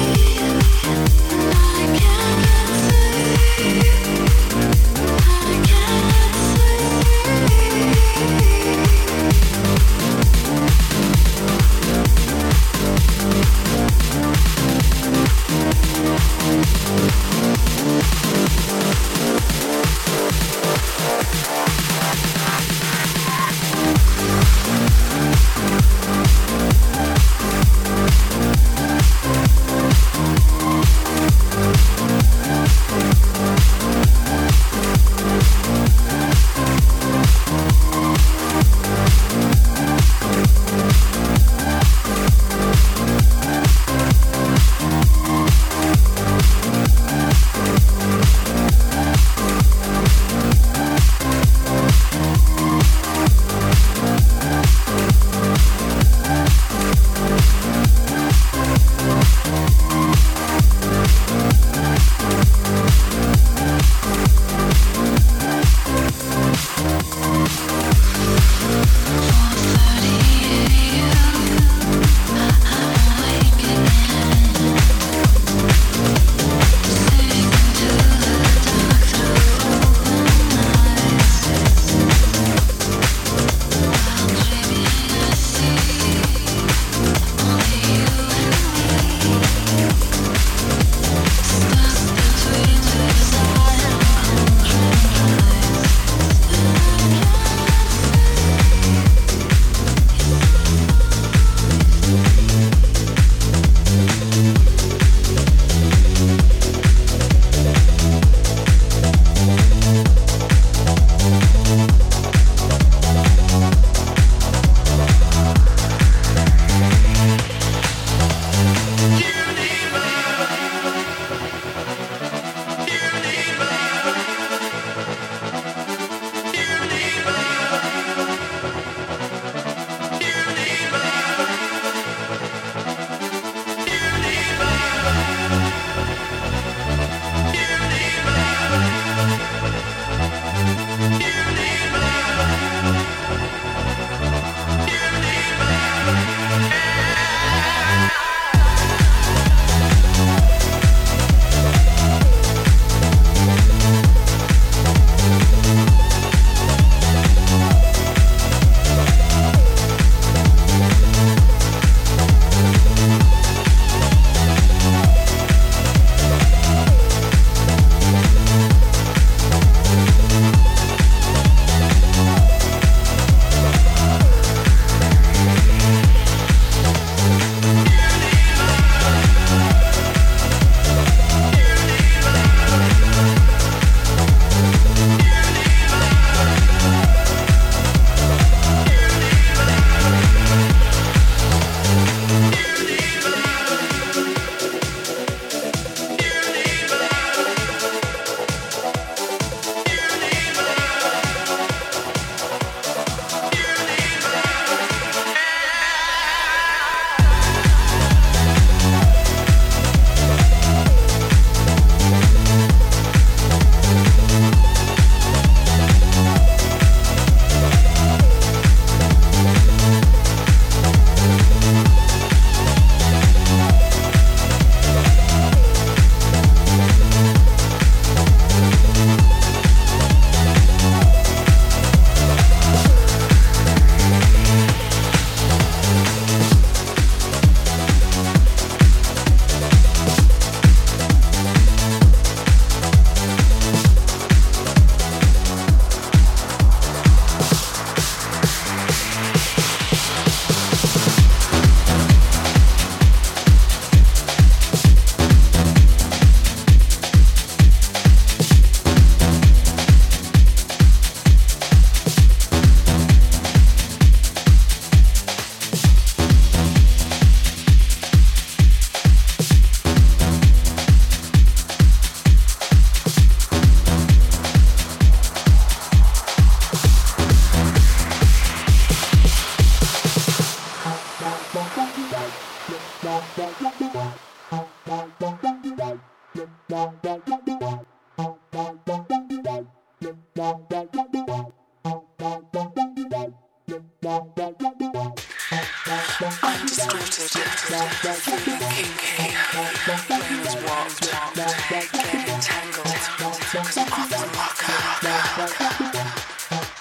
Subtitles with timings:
[0.00, 0.29] you.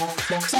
[0.00, 0.59] Flex, flex,